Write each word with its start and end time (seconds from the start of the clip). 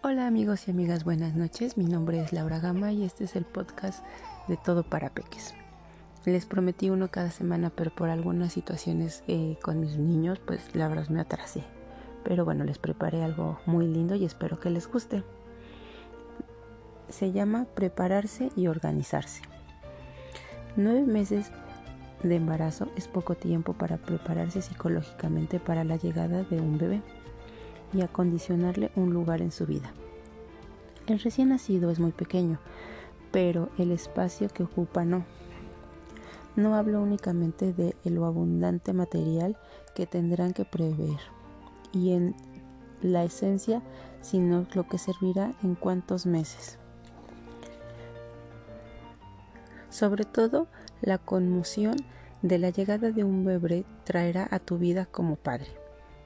Hola 0.00 0.28
amigos 0.28 0.68
y 0.68 0.70
amigas, 0.70 1.02
buenas 1.02 1.34
noches. 1.34 1.76
Mi 1.76 1.84
nombre 1.84 2.20
es 2.20 2.32
Laura 2.32 2.60
Gama 2.60 2.92
y 2.92 3.02
este 3.02 3.24
es 3.24 3.34
el 3.34 3.44
podcast 3.44 4.04
de 4.46 4.56
Todo 4.56 4.84
para 4.84 5.10
Peques. 5.10 5.54
Les 6.24 6.46
prometí 6.46 6.88
uno 6.88 7.10
cada 7.10 7.32
semana, 7.32 7.70
pero 7.70 7.90
por 7.92 8.08
algunas 8.08 8.52
situaciones 8.52 9.24
eh, 9.26 9.58
con 9.60 9.80
mis 9.80 9.96
niños, 9.98 10.38
pues 10.38 10.72
la 10.76 10.86
verdad 10.86 11.08
me 11.08 11.20
atrasé. 11.20 11.64
Pero 12.22 12.44
bueno, 12.44 12.62
les 12.62 12.78
preparé 12.78 13.24
algo 13.24 13.58
muy 13.66 13.88
lindo 13.88 14.14
y 14.14 14.24
espero 14.24 14.60
que 14.60 14.70
les 14.70 14.86
guste. 14.86 15.24
Se 17.08 17.32
llama 17.32 17.66
prepararse 17.74 18.52
y 18.54 18.68
organizarse. 18.68 19.42
Nueve 20.76 21.02
meses 21.02 21.50
de 22.22 22.36
embarazo 22.36 22.86
es 22.94 23.08
poco 23.08 23.34
tiempo 23.34 23.72
para 23.72 23.96
prepararse 23.96 24.62
psicológicamente 24.62 25.58
para 25.58 25.82
la 25.82 25.96
llegada 25.96 26.44
de 26.44 26.60
un 26.60 26.78
bebé 26.78 27.02
y 27.92 28.02
acondicionarle 28.02 28.90
un 28.96 29.12
lugar 29.12 29.42
en 29.42 29.52
su 29.52 29.66
vida. 29.66 29.92
El 31.06 31.20
recién 31.20 31.48
nacido 31.48 31.90
es 31.90 32.00
muy 32.00 32.12
pequeño, 32.12 32.58
pero 33.30 33.70
el 33.78 33.92
espacio 33.92 34.48
que 34.48 34.62
ocupa 34.62 35.04
no. 35.04 35.24
No 36.56 36.74
hablo 36.74 37.00
únicamente 37.00 37.72
de 37.72 37.94
lo 38.04 38.26
abundante 38.26 38.92
material 38.92 39.56
que 39.94 40.06
tendrán 40.06 40.52
que 40.52 40.64
prever 40.64 41.18
y 41.92 42.12
en 42.12 42.34
la 43.00 43.24
esencia, 43.24 43.82
sino 44.20 44.66
lo 44.74 44.88
que 44.88 44.98
servirá 44.98 45.54
en 45.62 45.74
cuántos 45.74 46.26
meses. 46.26 46.78
Sobre 49.88 50.24
todo, 50.24 50.66
la 51.00 51.18
conmoción 51.18 51.96
de 52.42 52.58
la 52.58 52.70
llegada 52.70 53.10
de 53.10 53.24
un 53.24 53.44
bebé 53.44 53.84
traerá 54.04 54.46
a 54.50 54.58
tu 54.58 54.78
vida 54.78 55.06
como 55.06 55.36
padre. 55.36 55.77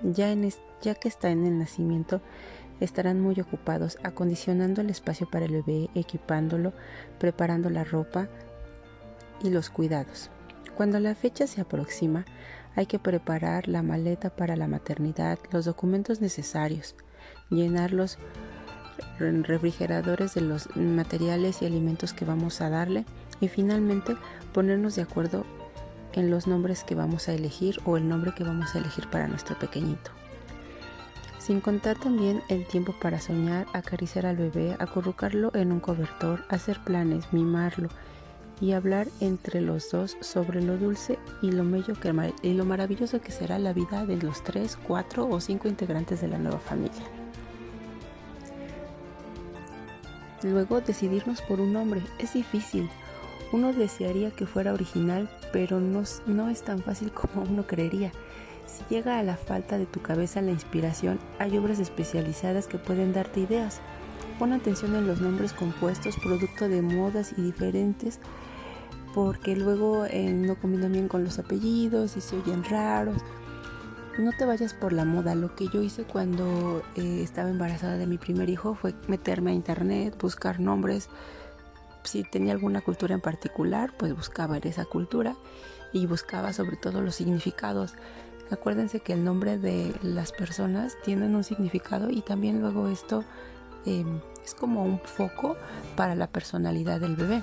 Ya, 0.02 0.34
que 0.94 1.08
está 1.08 1.30
en 1.30 1.46
el 1.46 1.58
nacimiento, 1.58 2.20
estarán 2.80 3.20
muy 3.20 3.40
ocupados 3.40 3.98
acondicionando 4.02 4.80
el 4.80 4.90
espacio 4.90 5.28
para 5.30 5.44
el 5.44 5.52
bebé, 5.52 5.90
equipándolo, 5.94 6.72
preparando 7.18 7.70
la 7.70 7.84
ropa 7.84 8.28
y 9.42 9.50
los 9.50 9.70
cuidados. 9.70 10.30
Cuando 10.76 10.98
la 10.98 11.14
fecha 11.14 11.46
se 11.46 11.60
aproxima, 11.60 12.24
hay 12.74 12.86
que 12.86 12.98
preparar 12.98 13.68
la 13.68 13.82
maleta 13.82 14.30
para 14.30 14.56
la 14.56 14.66
maternidad, 14.66 15.38
los 15.52 15.66
documentos 15.66 16.20
necesarios, 16.20 16.96
llenar 17.50 17.92
los 17.92 18.18
refrigeradores 19.18 20.34
de 20.34 20.40
los 20.40 20.74
materiales 20.76 21.62
y 21.62 21.66
alimentos 21.66 22.12
que 22.12 22.24
vamos 22.24 22.60
a 22.60 22.70
darle 22.70 23.04
y 23.40 23.48
finalmente 23.48 24.16
ponernos 24.52 24.96
de 24.96 25.02
acuerdo 25.02 25.44
en 26.14 26.30
los 26.30 26.46
nombres 26.46 26.84
que 26.84 26.94
vamos 26.94 27.28
a 27.28 27.34
elegir 27.34 27.80
o 27.84 27.96
el 27.96 28.08
nombre 28.08 28.32
que 28.34 28.44
vamos 28.44 28.74
a 28.74 28.78
elegir 28.78 29.08
para 29.08 29.28
nuestro 29.28 29.58
pequeñito. 29.58 30.10
Sin 31.38 31.60
contar 31.60 31.98
también 31.98 32.42
el 32.48 32.64
tiempo 32.66 32.94
para 33.00 33.20
soñar, 33.20 33.66
acariciar 33.72 34.26
al 34.26 34.36
bebé, 34.36 34.76
acurrucarlo 34.78 35.50
en 35.54 35.72
un 35.72 35.80
cobertor, 35.80 36.44
hacer 36.48 36.78
planes, 36.84 37.32
mimarlo 37.32 37.88
y 38.60 38.72
hablar 38.72 39.08
entre 39.18 39.60
los 39.60 39.90
dos 39.90 40.16
sobre 40.20 40.62
lo 40.62 40.78
dulce 40.78 41.18
y 41.42 41.50
lo, 41.50 41.68
bello 41.68 41.94
que, 41.94 42.32
y 42.42 42.52
lo 42.52 42.64
maravilloso 42.64 43.20
que 43.20 43.32
será 43.32 43.58
la 43.58 43.72
vida 43.72 44.06
de 44.06 44.16
los 44.18 44.44
tres, 44.44 44.76
cuatro 44.76 45.28
o 45.28 45.40
cinco 45.40 45.66
integrantes 45.66 46.20
de 46.20 46.28
la 46.28 46.38
nueva 46.38 46.60
familia. 46.60 47.02
Luego 50.44 50.80
decidirnos 50.80 51.42
por 51.42 51.60
un 51.60 51.72
nombre 51.72 52.02
es 52.18 52.34
difícil. 52.34 52.88
Uno 53.52 53.74
desearía 53.74 54.30
que 54.30 54.46
fuera 54.46 54.72
original, 54.72 55.28
pero 55.52 55.78
no, 55.78 56.00
es 56.48 56.62
tan 56.62 56.80
fácil 56.80 57.12
como 57.14 57.42
uno 57.42 57.66
creería. 57.66 58.12
Si 58.66 58.82
llega 58.94 59.18
a 59.18 59.22
la 59.22 59.36
falta 59.36 59.76
de 59.76 59.86
tu 59.86 60.00
cabeza 60.00 60.40
la 60.40 60.52
inspiración, 60.52 61.18
hay 61.38 61.56
obras 61.58 61.78
especializadas 61.78 62.66
que 62.66 62.78
pueden 62.78 63.12
darte 63.12 63.40
ideas. 63.40 63.80
Pon 64.38 64.52
atención 64.52 64.94
en 64.96 65.06
los 65.06 65.20
nombres 65.20 65.52
compuestos, 65.52 66.16
producto 66.22 66.68
de 66.68 66.80
modas 66.80 67.34
y 67.36 67.42
diferentes, 67.42 68.18
porque 69.14 69.54
luego 69.54 70.06
eh, 70.06 70.32
no 70.32 70.54
combinan 70.56 70.92
bien 70.92 71.08
con 71.08 71.22
los 71.22 71.38
apellidos 71.38 72.16
y 72.16 72.22
se 72.22 72.36
oyen 72.36 72.64
raros. 72.64 73.22
No 74.18 74.30
te 74.38 74.44
vayas 74.46 74.74
por 74.74 74.92
la 74.92 75.04
moda. 75.04 75.34
Lo 75.34 75.54
que 75.54 75.68
yo 75.68 75.82
hice 75.82 76.04
cuando 76.04 76.82
eh, 76.96 77.20
estaba 77.22 77.50
embarazada 77.50 77.96
de 77.96 78.06
mi 78.06 78.18
primer 78.18 78.48
hijo 78.48 78.74
fue 78.74 78.94
meterme 79.08 79.50
a 79.50 79.54
internet, 79.54 80.16
buscar 80.20 80.60
nombres. 80.60 81.08
Si 82.04 82.24
tenía 82.24 82.52
alguna 82.52 82.80
cultura 82.80 83.14
en 83.14 83.20
particular, 83.20 83.94
pues 83.96 84.14
buscaba 84.14 84.58
esa 84.58 84.84
cultura 84.84 85.36
y 85.92 86.06
buscaba 86.06 86.52
sobre 86.52 86.76
todo 86.76 87.00
los 87.00 87.14
significados. 87.14 87.94
Acuérdense 88.50 89.00
que 89.00 89.12
el 89.12 89.24
nombre 89.24 89.58
de 89.58 89.94
las 90.02 90.32
personas 90.32 90.96
tienen 91.04 91.34
un 91.34 91.44
significado 91.44 92.10
y 92.10 92.20
también 92.20 92.60
luego 92.60 92.88
esto 92.88 93.24
em, 93.86 94.20
es 94.44 94.54
como 94.54 94.84
un 94.84 95.00
foco 95.00 95.56
para 95.96 96.14
la 96.14 96.26
personalidad 96.26 97.00
del 97.00 97.16
bebé. 97.16 97.42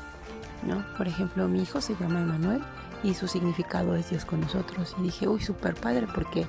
¿no? 0.67 0.85
Por 0.97 1.07
ejemplo, 1.07 1.47
mi 1.47 1.63
hijo 1.63 1.81
se 1.81 1.95
llama 1.95 2.21
Emanuel 2.21 2.61
y 3.03 3.13
su 3.13 3.27
significado 3.27 3.95
es 3.95 4.09
Dios 4.09 4.25
con 4.25 4.41
nosotros. 4.41 4.95
Y 4.99 5.03
dije, 5.03 5.27
uy, 5.27 5.41
súper 5.41 5.75
padre 5.75 6.07
porque 6.13 6.45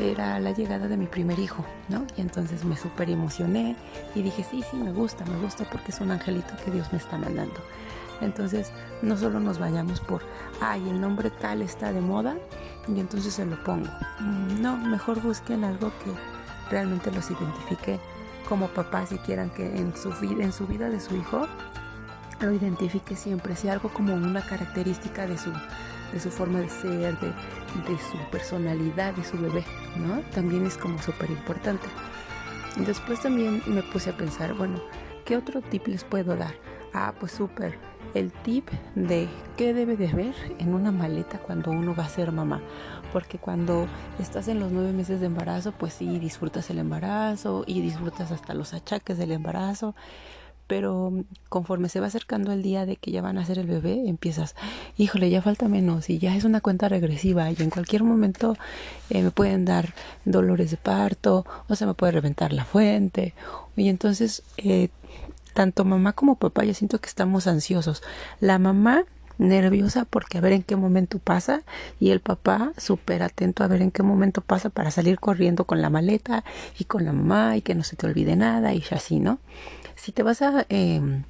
era 0.00 0.38
la 0.40 0.52
llegada 0.52 0.88
de 0.88 0.96
mi 0.96 1.06
primer 1.06 1.38
hijo, 1.38 1.64
¿no? 1.88 2.06
Y 2.16 2.20
entonces 2.20 2.64
me 2.64 2.76
súper 2.76 3.10
emocioné 3.10 3.76
y 4.14 4.22
dije, 4.22 4.44
sí, 4.48 4.62
sí, 4.70 4.76
me 4.76 4.92
gusta, 4.92 5.24
me 5.24 5.38
gusta 5.38 5.64
porque 5.70 5.90
es 5.90 6.00
un 6.00 6.10
angelito 6.10 6.54
que 6.64 6.70
Dios 6.70 6.92
me 6.92 6.98
está 6.98 7.18
mandando. 7.18 7.60
Entonces, 8.20 8.72
no 9.02 9.16
solo 9.16 9.40
nos 9.40 9.58
vayamos 9.58 10.00
por, 10.00 10.22
ay, 10.60 10.88
el 10.88 11.00
nombre 11.00 11.30
tal 11.30 11.62
está 11.62 11.92
de 11.92 12.00
moda 12.00 12.36
y 12.88 12.98
entonces 12.98 13.34
se 13.34 13.46
lo 13.46 13.62
pongo. 13.62 13.88
Mm, 14.20 14.60
no, 14.60 14.76
mejor 14.76 15.20
busquen 15.20 15.64
algo 15.64 15.92
que 16.04 16.10
realmente 16.70 17.10
los 17.10 17.30
identifique 17.30 17.98
como 18.48 18.68
papás 18.68 19.12
y 19.12 19.18
quieran 19.18 19.50
que 19.50 19.76
en 19.76 19.94
su, 19.96 20.12
en 20.22 20.52
su 20.52 20.66
vida 20.66 20.88
de 20.88 21.00
su 21.00 21.16
hijo 21.16 21.46
lo 22.40 22.52
identifique 22.52 23.16
siempre, 23.16 23.56
sea 23.56 23.74
algo 23.74 23.88
como 23.90 24.14
una 24.14 24.42
característica 24.42 25.26
de 25.26 25.36
su, 25.38 25.52
de 26.12 26.20
su 26.20 26.30
forma 26.30 26.60
de 26.60 26.68
ser, 26.68 27.18
de, 27.18 27.28
de 27.28 27.98
su 28.10 28.18
personalidad, 28.30 29.14
de 29.14 29.24
su 29.24 29.38
bebé, 29.38 29.64
¿no? 29.96 30.20
También 30.32 30.66
es 30.66 30.76
como 30.76 31.00
súper 31.00 31.30
importante. 31.30 31.86
Después 32.76 33.20
también 33.20 33.62
me 33.66 33.82
puse 33.82 34.10
a 34.10 34.16
pensar, 34.16 34.54
bueno, 34.54 34.80
¿qué 35.24 35.36
otro 35.36 35.60
tip 35.60 35.86
les 35.86 36.04
puedo 36.04 36.36
dar? 36.36 36.54
Ah, 36.94 37.14
pues 37.18 37.32
súper 37.32 37.78
el 38.14 38.32
tip 38.32 38.68
de 38.94 39.28
qué 39.56 39.74
debe 39.74 39.96
de 39.96 40.08
haber 40.08 40.34
en 40.58 40.74
una 40.74 40.90
maleta 40.90 41.38
cuando 41.38 41.70
uno 41.70 41.94
va 41.94 42.04
a 42.04 42.08
ser 42.08 42.32
mamá. 42.32 42.60
Porque 43.12 43.38
cuando 43.38 43.86
estás 44.18 44.48
en 44.48 44.60
los 44.60 44.72
nueve 44.72 44.92
meses 44.92 45.20
de 45.20 45.26
embarazo, 45.26 45.72
pues 45.72 45.94
sí, 45.94 46.18
disfrutas 46.18 46.70
el 46.70 46.78
embarazo 46.78 47.64
y 47.66 47.80
disfrutas 47.80 48.30
hasta 48.32 48.54
los 48.54 48.74
achaques 48.74 49.18
del 49.18 49.32
embarazo. 49.32 49.94
Pero 50.68 51.12
conforme 51.48 51.88
se 51.88 51.98
va 51.98 52.06
acercando 52.06 52.52
el 52.52 52.62
día 52.62 52.86
de 52.86 52.96
que 52.96 53.10
ya 53.10 53.22
van 53.22 53.38
a 53.38 53.44
ser 53.44 53.58
el 53.58 53.66
bebé, 53.66 54.06
empiezas, 54.06 54.54
híjole, 54.96 55.30
ya 55.30 55.42
falta 55.42 55.66
menos 55.66 56.08
y 56.10 56.18
ya 56.18 56.36
es 56.36 56.44
una 56.44 56.60
cuenta 56.60 56.88
regresiva 56.88 57.50
y 57.50 57.56
en 57.58 57.70
cualquier 57.70 58.04
momento 58.04 58.56
eh, 59.10 59.22
me 59.22 59.32
pueden 59.32 59.64
dar 59.64 59.94
dolores 60.24 60.70
de 60.70 60.76
parto 60.76 61.44
o 61.68 61.74
se 61.74 61.86
me 61.86 61.94
puede 61.94 62.12
reventar 62.12 62.52
la 62.52 62.64
fuente. 62.64 63.34
Y 63.76 63.88
entonces 63.88 64.44
eh, 64.58 64.90
tanto 65.54 65.84
mamá 65.84 66.12
como 66.12 66.36
papá 66.36 66.62
yo 66.64 66.74
siento 66.74 67.00
que 67.00 67.08
estamos 67.08 67.48
ansiosos. 67.48 68.02
La 68.38 68.60
mamá 68.60 69.04
nerviosa 69.38 70.04
porque 70.04 70.38
a 70.38 70.40
ver 70.40 70.52
en 70.52 70.62
qué 70.62 70.76
momento 70.76 71.18
pasa 71.18 71.62
y 72.00 72.10
el 72.10 72.20
papá 72.20 72.72
súper 72.76 73.22
atento 73.22 73.64
a 73.64 73.68
ver 73.68 73.82
en 73.82 73.90
qué 73.90 74.02
momento 74.02 74.40
pasa 74.40 74.68
para 74.68 74.90
salir 74.90 75.18
corriendo 75.18 75.64
con 75.64 75.80
la 75.80 75.90
maleta 75.90 76.44
y 76.78 76.84
con 76.84 77.04
la 77.04 77.12
mamá 77.12 77.56
y 77.56 77.62
que 77.62 77.74
no 77.74 77.84
se 77.84 77.96
te 77.96 78.06
olvide 78.06 78.36
nada 78.36 78.74
y 78.74 78.82
así, 78.90 79.20
¿no? 79.20 79.38
Si 79.94 80.12
te 80.12 80.22
vas 80.22 80.42
a 80.42 80.66
em, 80.68 81.24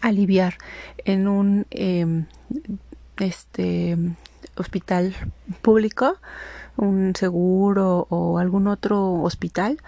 aliviar 0.00 0.58
en 1.04 1.28
un 1.28 1.66
em, 1.70 2.26
este 3.18 3.96
hospital 4.56 5.14
público, 5.62 6.16
un 6.76 7.14
seguro 7.16 8.06
o 8.10 8.38
algún 8.38 8.66
otro 8.66 9.22
hospital, 9.22 9.78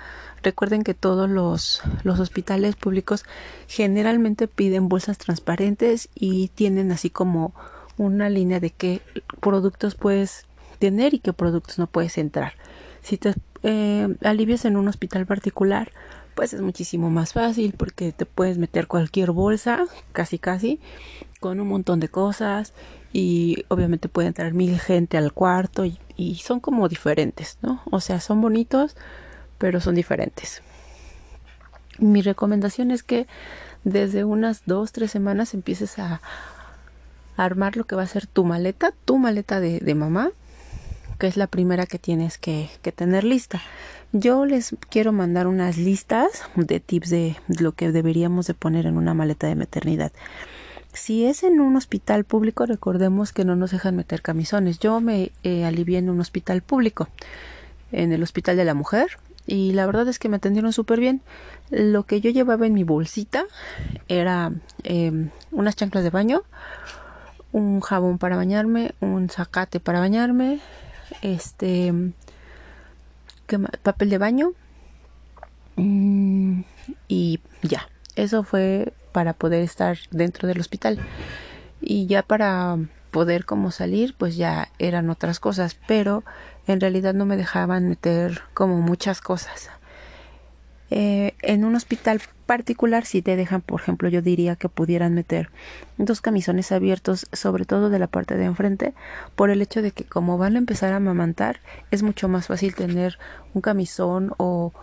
Recuerden 0.43 0.82
que 0.82 0.94
todos 0.94 1.31
los, 1.31 1.82
los 2.02 2.19
hospitales 2.19 2.75
públicos 2.75 3.25
generalmente 3.69 4.49
piden 4.49 4.88
bolsas 4.88 5.19
transparentes 5.19 6.08
y 6.14 6.49
tienen 6.49 6.90
así 6.90 7.11
como 7.11 7.55
una 7.96 8.29
línea 8.29 8.58
de 8.58 8.70
qué 8.70 9.02
productos 9.40 9.94
puedes 9.94 10.46
tener 10.81 11.14
y 11.14 11.20
qué 11.20 11.32
productos 11.32 11.79
no 11.79 11.87
puedes 11.87 12.19
entrar. 12.19 12.55
Si 13.02 13.19
te 13.19 13.34
eh, 13.62 14.17
alivias 14.25 14.64
en 14.64 14.76
un 14.76 14.88
hospital 14.88 15.26
particular, 15.26 15.93
pues 16.34 16.55
es 16.55 16.61
muchísimo 16.61 17.08
más 17.08 17.34
fácil 17.34 17.75
porque 17.76 18.11
te 18.11 18.26
puedes 18.26 18.58
meter 18.58 18.88
cualquier 18.88 19.31
bolsa, 19.31 19.84
casi 20.11 20.38
casi, 20.38 20.81
con 21.38 21.61
un 21.61 21.69
montón 21.69 22.00
de 22.00 22.08
cosas 22.08 22.73
y 23.12 23.64
obviamente 23.69 24.09
puede 24.09 24.29
entrar 24.29 24.55
mil 24.55 24.79
gente 24.81 25.19
al 25.19 25.32
cuarto 25.32 25.85
y, 25.85 25.99
son 26.37 26.61
como 26.61 26.88
diferentes, 26.88 27.59
¿no? 27.62 27.82
O 27.91 28.00
sea, 28.00 28.20
son 28.20 28.41
bonitos, 28.41 28.97
pero 29.59 29.81
son 29.81 29.97
diferentes. 29.97 30.62
Mi 31.99 32.23
recomendación 32.23 32.91
es 32.91 33.03
que 33.03 33.26
desde 33.82 34.25
unas 34.25 34.62
dos, 34.64 34.93
tres 34.93 35.11
semanas 35.11 35.53
empieces 35.53 35.99
a 35.99 36.20
armar 37.37 37.76
lo 37.76 37.85
que 37.85 37.97
va 37.97 38.03
a 38.03 38.06
ser 38.06 38.26
tu 38.26 38.44
maleta, 38.44 38.93
tu 39.05 39.19
maleta 39.19 39.58
de, 39.58 39.94
mamá, 39.94 40.31
que 41.19 41.26
es 41.26 41.37
la 41.37 41.49
primera 41.49 41.87
que 41.87 41.99
tienes 41.99 42.38
que, 42.38 42.70
que 42.82 42.93
tener 42.93 43.25
lista. 43.25 43.61
Yo 44.12 44.47
les 44.47 44.76
quiero 44.91 45.12
mandar 45.12 45.49
unas 45.49 45.76
listas 45.76 46.44
de 46.55 46.79
tips 46.79 47.11
de 47.11 47.37
lo 47.49 47.73
que 47.73 47.91
deberíamos 47.91 48.47
de 48.47 48.55
poner 48.55 48.87
en 48.87 48.97
una 48.97 49.12
maleta 49.12 49.49
de 49.49 49.56
maternidad. 49.56 50.12
Si 50.93 51.25
es 51.25 51.43
en 51.43 51.61
un 51.61 51.77
hospital 51.77 52.25
público, 52.25 52.67
recordemos 52.67 53.33
que 53.33 53.44
no 53.44 53.56
nos 53.56 53.71
dejan 53.71 53.97
meter 53.97 54.21
camisones. 54.21 54.79
Yo 54.79 55.00
me 55.00 55.33
eh, 55.43 55.65
alivié 55.65 55.99
en 55.99 56.11
un 56.11 56.21
hospital 56.21 56.61
público, 56.62 57.09
en 57.93 58.12
el 58.12 58.23
Hospital 58.23 58.56
de 58.56 58.65
la 58.65 58.75
Mujer, 58.75 59.19
y 59.47 59.73
la 59.73 59.87
verdad 59.87 60.06
es 60.09 60.19
que 60.19 60.29
me 60.29 60.37
atendieron 60.37 60.73
súper 60.73 61.00
bien. 61.00 61.23
Lo 61.71 62.05
que 62.05 62.21
yo 62.21 62.31
llevaba 62.31 62.67
en 62.67 62.75
mi 62.75 62.85
bolsita 62.85 63.44
era 64.09 64.53
em, 64.85 65.31
unas 65.50 65.77
chanclas 65.77 66.05
de 66.05 66.11
baño, 66.11 66.43
un 67.53 67.81
jabón 67.81 68.19
para 68.19 68.37
bañarme, 68.37 68.94
un 69.00 69.31
zacate 69.31 69.81
para 69.81 69.99
bañarme, 69.99 70.61
este 71.23 71.93
papel 73.83 74.11
de 74.11 74.19
baño 74.19 74.53
mm, 75.77 76.61
y 77.09 77.41
ya. 77.62 77.89
Eso 78.15 78.44
fue 78.44 78.93
para 79.12 79.35
poder 79.35 79.62
estar 79.62 79.99
dentro 80.11 80.49
del 80.49 80.61
hospital. 80.61 80.99
Y 81.81 82.06
ya 82.06 82.23
para 82.23 82.79
poder 83.11 83.44
como 83.44 83.70
salir, 83.70 84.14
pues 84.17 84.37
ya 84.37 84.69
eran 84.79 85.11
otras 85.11 85.38
cosas, 85.38 85.76
pero 85.87 86.25
en 86.67 86.81
realidad 86.81 87.14
no 87.14 87.26
me 87.26 87.37
dejaban 87.37 87.88
meter 87.88 88.43
como 88.55 88.81
muchas 88.81 89.20
cosas. 89.20 89.70
Eh, 90.94 91.35
en 91.41 91.64
un 91.64 91.75
hospital 91.75 92.20
particular 92.44 93.06
si 93.06 93.23
te 93.23 93.35
dejan, 93.35 93.62
por 93.62 93.81
ejemplo, 93.81 94.11
yo 94.11 94.20
diría 94.20 94.56
que 94.56 94.69
pudieran 94.69 95.15
meter 95.15 95.49
dos 95.97 96.20
camisones 96.20 96.70
abiertos, 96.70 97.26
sobre 97.32 97.65
todo 97.65 97.88
de 97.88 97.99
la 97.99 98.08
parte 98.08 98.37
de 98.37 98.44
enfrente, 98.44 98.93
por 99.35 99.49
el 99.49 99.62
hecho 99.62 99.81
de 99.81 99.93
que 99.93 100.05
como 100.05 100.37
van 100.37 100.56
a 100.56 100.58
empezar 100.58 100.93
a 100.93 100.97
amamantar, 100.97 101.61
es 101.91 102.03
mucho 102.03 102.29
más 102.29 102.49
fácil 102.49 102.75
tener 102.75 103.19
un 103.55 103.62
camisón 103.62 104.35
o, 104.37 104.75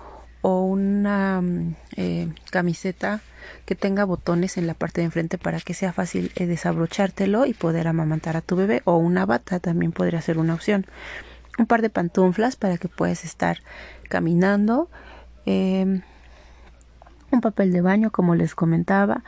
o 0.41 0.63
una 0.63 1.41
mm, 1.41 1.75
eh, 1.97 2.33
camiseta 2.49 3.21
que 3.65 3.75
tenga 3.75 4.05
botones 4.05 4.57
en 4.57 4.67
la 4.67 4.73
parte 4.73 5.01
de 5.01 5.05
enfrente 5.05 5.37
para 5.37 5.59
que 5.59 5.73
sea 5.73 5.93
fácil 5.93 6.31
eh, 6.35 6.45
desabrochártelo 6.45 7.45
y 7.45 7.53
poder 7.53 7.87
amamantar 7.87 8.37
a 8.37 8.41
tu 8.41 8.55
bebé. 8.55 8.81
O 8.85 8.97
una 8.97 9.25
bata 9.25 9.59
también 9.59 9.91
podría 9.91 10.21
ser 10.21 10.37
una 10.37 10.53
opción. 10.53 10.85
Un 11.57 11.65
par 11.65 11.81
de 11.81 11.89
pantuflas 11.89 12.55
para 12.55 12.77
que 12.77 12.87
puedas 12.87 13.25
estar 13.25 13.59
caminando. 14.07 14.89
Em, 15.45 16.01
un 17.31 17.41
papel 17.41 17.71
de 17.71 17.81
baño 17.81 18.11
como 18.11 18.35
les 18.35 18.55
comentaba. 18.55 19.23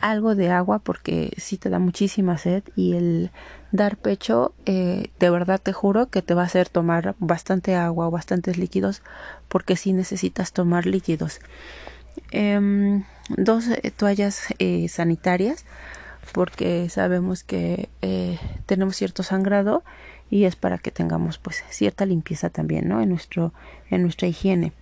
Algo 0.00 0.34
de 0.34 0.50
agua 0.50 0.80
porque 0.80 1.32
si 1.36 1.56
te 1.56 1.70
da 1.70 1.78
muchísima 1.78 2.36
sed. 2.38 2.64
Y 2.76 2.94
el 2.94 3.30
dar 3.74 3.96
pecho 3.96 4.54
eh, 4.66 5.10
de 5.18 5.30
verdad 5.30 5.60
te 5.60 5.72
juro 5.72 6.06
que 6.06 6.22
te 6.22 6.34
va 6.34 6.42
a 6.42 6.46
hacer 6.46 6.68
tomar 6.68 7.16
bastante 7.18 7.74
agua 7.74 8.06
o 8.06 8.10
bastantes 8.12 8.56
líquidos 8.56 9.02
porque 9.48 9.74
si 9.74 9.92
necesitas 9.92 10.52
tomar 10.52 10.86
líquidos 10.86 11.40
em, 12.30 13.04
dos 13.28 13.68
eh, 13.68 13.90
toallas 13.90 14.46
eh, 14.58 14.88
sanitarias 14.88 15.64
porque 16.32 16.88
sabemos 16.88 17.44
que 17.44 17.88
tenemos 18.66 18.96
cierto 18.96 19.22
sangrado 19.22 19.84
y 20.30 20.44
es 20.44 20.56
para 20.56 20.78
que 20.78 20.90
tengamos 20.90 21.38
pues 21.38 21.62
cierta 21.68 22.06
limpieza 22.06 22.48
también 22.48 22.88
no 22.88 23.02
en 23.02 23.10
nuestro 23.10 23.52
en 23.90 24.02
nuestra 24.02 24.26
higiene 24.26 24.72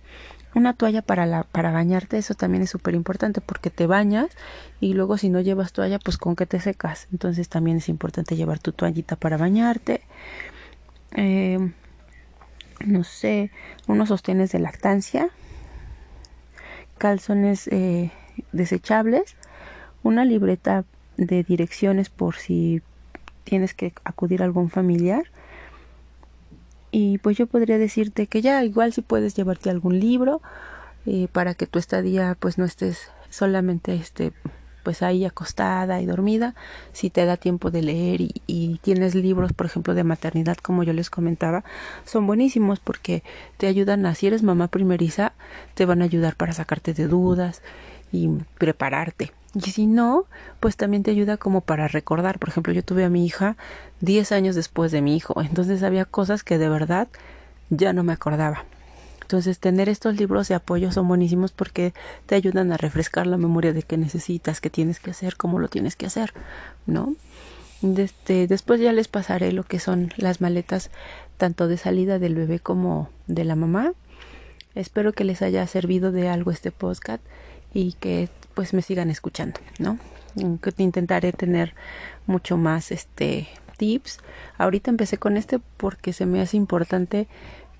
una 0.55 0.73
toalla 0.73 1.01
para, 1.01 1.25
la, 1.25 1.43
para 1.43 1.71
bañarte, 1.71 2.17
eso 2.17 2.35
también 2.35 2.63
es 2.63 2.69
súper 2.69 2.93
importante 2.93 3.41
porque 3.41 3.69
te 3.69 3.87
bañas 3.87 4.29
y 4.79 4.93
luego 4.93 5.17
si 5.17 5.29
no 5.29 5.41
llevas 5.41 5.73
toalla, 5.73 5.99
pues 5.99 6.17
con 6.17 6.35
que 6.35 6.45
te 6.45 6.59
secas. 6.59 7.07
Entonces 7.11 7.49
también 7.49 7.77
es 7.77 7.89
importante 7.89 8.35
llevar 8.35 8.59
tu 8.59 8.71
toallita 8.71 9.15
para 9.15 9.37
bañarte. 9.37 10.01
Eh, 11.15 11.71
no 12.85 13.03
sé, 13.03 13.51
unos 13.87 14.09
sostenes 14.09 14.51
de 14.51 14.59
lactancia, 14.59 15.29
calzones 17.03 17.67
eh, 17.67 18.11
desechables, 18.53 19.35
una 20.03 20.23
libreta 20.23 20.85
de 21.17 21.43
direcciones 21.43 22.09
por 22.09 22.35
si 22.35 22.81
tienes 23.43 23.73
que 23.73 23.91
acudir 24.05 24.41
a 24.41 24.45
algún 24.45 24.69
familiar. 24.69 25.25
Y 26.91 27.17
pues 27.17 27.35
yo 27.35 27.45
podría 27.45 27.77
decirte 27.77 28.27
que 28.27 28.41
ya 28.41 28.63
igual 28.63 28.93
si 28.93 29.01
puedes 29.01 29.35
llevarte 29.35 29.69
algún 29.69 29.99
libro 29.99 30.41
eh, 31.05 31.27
para 31.29 31.55
que 31.55 31.67
tu 31.67 31.77
estadía 31.77 32.37
pues 32.39 32.57
no 32.57 32.63
estés 32.63 33.11
solamente 33.29 33.95
este 33.95 34.31
pues 34.83 35.01
ahí 35.01 35.25
acostada 35.25 36.01
y 36.01 36.05
dormida, 36.05 36.53
si 36.91 37.09
te 37.09 37.25
da 37.25 37.37
tiempo 37.37 37.71
de 37.71 37.81
leer 37.81 38.21
y, 38.21 38.79
tienes 38.83 39.15
libros, 39.15 39.53
por 39.53 39.65
ejemplo, 39.65 39.93
de 39.93 40.03
maternidad, 40.03 40.57
como 40.57 40.83
yo 40.83 40.93
les 40.93 41.09
comentaba, 41.09 41.63
son 42.05 42.27
buenísimos 42.27 42.79
porque 42.79 43.23
te 43.57 43.67
ayudan 43.67 44.05
a, 44.05 44.13
si 44.13 44.27
eres 44.27 44.43
mamá 44.43 44.67
primeriza, 44.67 45.33
te 45.73 45.85
van 45.85 46.01
a 46.01 46.05
ayudar 46.05 46.35
para 46.35 46.53
sacarte 46.53 46.93
de 46.93 47.07
dudas 47.07 47.61
y 48.11 48.29
prepararte. 48.57 49.31
Y 49.55 49.71
si 49.71 49.85
no, 49.85 50.25
pues 50.59 50.77
también 50.77 51.03
te 51.03 51.11
ayuda 51.11 51.37
como 51.37 51.61
para 51.61 51.87
recordar. 51.87 52.39
Por 52.39 52.49
ejemplo, 52.49 52.73
yo 52.73 52.83
tuve 52.83 53.05
a 53.05 53.09
mi 53.09 53.25
hija 53.25 53.55
10 54.01 54.31
años 54.31 54.55
después 54.55 54.91
de 54.91 55.01
mi 55.01 55.15
hijo, 55.15 55.41
entonces 55.41 55.83
había 55.83 56.05
cosas 56.05 56.43
que 56.43 56.57
de 56.57 56.69
verdad 56.69 57.07
ya 57.69 57.93
no 57.93 58.03
me 58.03 58.13
acordaba. 58.13 58.65
Entonces, 59.33 59.57
tener 59.57 59.89
estos 59.89 60.15
libros 60.15 60.47
de 60.47 60.53
apoyo 60.53 60.91
son 60.91 61.07
buenísimos 61.07 61.51
porque 61.51 61.95
te 62.27 62.35
ayudan 62.35 62.71
a 62.71 62.77
refrescar 62.77 63.25
la 63.25 63.37
memoria 63.37 63.73
de 63.73 63.81
qué 63.81 63.97
necesitas, 63.97 64.61
qué 64.61 64.69
tienes 64.69 64.99
que 64.99 65.09
hacer, 65.09 65.37
cómo 65.37 65.57
lo 65.57 65.69
tienes 65.69 65.95
que 65.95 66.05
hacer, 66.05 66.35
¿no? 66.85 67.15
Este, 67.81 68.45
después 68.45 68.79
ya 68.79 68.93
les 68.93 69.07
pasaré 69.07 69.51
lo 69.51 69.63
que 69.63 69.79
son 69.79 70.13
las 70.17 70.39
maletas 70.39 70.91
tanto 71.37 71.67
de 71.67 71.77
salida 71.77 72.19
del 72.19 72.35
bebé 72.35 72.59
como 72.59 73.09
de 73.25 73.43
la 73.43 73.55
mamá. 73.55 73.93
Espero 74.75 75.13
que 75.13 75.23
les 75.23 75.41
haya 75.41 75.65
servido 75.65 76.11
de 76.11 76.29
algo 76.29 76.51
este 76.51 76.69
podcast 76.69 77.23
y 77.73 77.93
que 77.93 78.29
pues 78.53 78.75
me 78.75 78.83
sigan 78.83 79.09
escuchando, 79.09 79.59
¿no? 79.79 79.97
Intentaré 80.77 81.31
tener 81.31 81.73
mucho 82.27 82.55
más 82.55 82.91
este 82.91 83.47
tips. 83.77 84.19
Ahorita 84.59 84.91
empecé 84.91 85.17
con 85.17 85.37
este 85.37 85.59
porque 85.77 86.13
se 86.13 86.27
me 86.27 86.39
hace 86.39 86.55
importante 86.55 87.27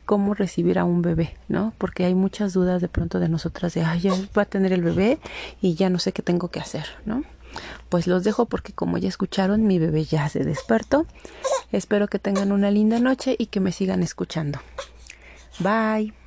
cómo 0.05 0.33
recibir 0.33 0.79
a 0.79 0.85
un 0.85 1.01
bebé, 1.01 1.37
¿no? 1.47 1.73
Porque 1.77 2.05
hay 2.05 2.15
muchas 2.15 2.53
dudas 2.53 2.81
de 2.81 2.87
pronto 2.87 3.19
de 3.19 3.29
nosotras 3.29 3.73
de, 3.73 3.83
ay, 3.83 4.01
ya 4.01 4.13
va 4.37 4.43
a 4.43 4.45
tener 4.45 4.73
el 4.73 4.81
bebé 4.81 5.19
y 5.61 5.75
ya 5.75 5.89
no 5.89 5.99
sé 5.99 6.11
qué 6.11 6.21
tengo 6.21 6.49
que 6.49 6.59
hacer, 6.59 6.85
¿no? 7.05 7.23
Pues 7.89 8.07
los 8.07 8.23
dejo 8.23 8.45
porque 8.45 8.73
como 8.73 8.97
ya 8.97 9.09
escucharon, 9.09 9.67
mi 9.67 9.79
bebé 9.79 10.05
ya 10.05 10.27
se 10.29 10.43
despertó. 10.43 11.05
Espero 11.71 12.07
que 12.07 12.19
tengan 12.19 12.51
una 12.51 12.71
linda 12.71 12.99
noche 12.99 13.35
y 13.37 13.47
que 13.47 13.59
me 13.59 13.71
sigan 13.71 14.03
escuchando. 14.03 14.59
Bye. 15.59 16.22